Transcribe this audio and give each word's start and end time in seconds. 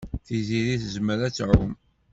Tiziri 0.25 0.75
tezmer 0.81 1.19
ad 1.27 1.33
tɛum. 1.33 1.71